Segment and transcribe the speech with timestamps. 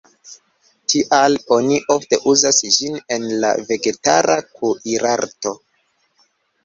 [0.93, 5.55] Tial oni ofte uzas ĝin en la vegetara kuirarto.